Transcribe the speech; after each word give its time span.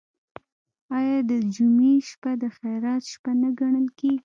آیا 0.97 1.17
د 1.29 1.31
جمعې 1.55 1.95
شپه 2.09 2.31
د 2.41 2.43
خیرات 2.57 3.03
شپه 3.11 3.31
نه 3.41 3.49
ګڼل 3.59 3.87
کیږي؟ 3.99 4.19